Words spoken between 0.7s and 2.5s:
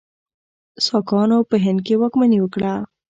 ساکانو په هند کې واکمني